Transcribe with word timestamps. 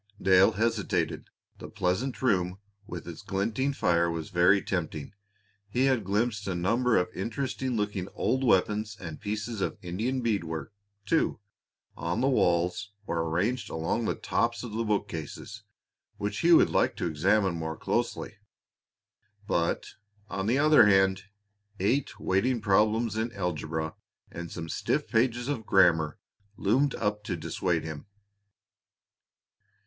Dale 0.19 0.53
hesitated. 0.53 1.29
The 1.59 1.69
pleasant 1.69 2.23
room 2.23 2.57
with 2.87 3.07
its 3.07 3.21
glinting 3.21 3.71
fire 3.71 4.09
was 4.09 4.31
very 4.31 4.59
tempting. 4.59 5.13
He 5.69 5.85
had 5.85 6.03
glimpsed 6.03 6.47
a 6.47 6.55
number 6.55 6.97
of 6.97 7.09
interesting 7.13 7.77
looking 7.77 8.07
old 8.15 8.43
weapons 8.43 8.97
and 8.99 9.21
pieces 9.21 9.61
of 9.61 9.77
Indian 9.83 10.21
beadwork, 10.21 10.73
too, 11.05 11.39
on 11.95 12.19
the 12.19 12.27
walls 12.27 12.93
or 13.05 13.21
arranged 13.21 13.69
along 13.69 14.05
the 14.05 14.15
tops 14.15 14.63
of 14.63 14.71
the 14.71 14.83
bookcases, 14.83 15.61
which 16.17 16.39
he 16.39 16.51
would 16.51 16.71
like 16.71 16.95
to 16.95 17.05
examine 17.05 17.53
more 17.53 17.77
closely. 17.77 18.37
But, 19.45 19.93
on 20.31 20.47
the 20.47 20.57
other 20.57 20.87
hand, 20.87 21.25
eight 21.79 22.19
waiting 22.19 22.59
problems 22.59 23.15
in 23.17 23.31
algebra 23.33 23.93
and 24.31 24.51
some 24.51 24.67
stiff 24.67 25.07
pages 25.07 25.47
of 25.47 25.67
grammar 25.67 26.17
loomed 26.57 26.95
up 26.95 27.23
to 27.25 27.35
dissuade 27.37 27.83
him. 27.83 28.07